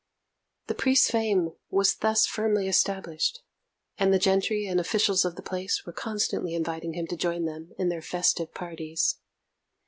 The 0.65 0.73
priest's 0.73 1.11
fame 1.11 1.49
was 1.69 1.93
thus 1.97 2.25
firmly 2.25 2.67
established, 2.67 3.43
and 3.99 4.11
the 4.11 4.17
gentry 4.17 4.65
and 4.65 4.79
officials 4.79 5.25
of 5.25 5.35
the 5.35 5.43
place 5.43 5.85
were 5.85 5.93
constantly 5.93 6.55
inviting 6.55 6.93
him 6.93 7.05
to 7.05 7.15
join 7.15 7.45
them 7.45 7.73
in 7.77 7.89
their 7.89 8.01
festive 8.01 8.51
parties. 8.51 9.17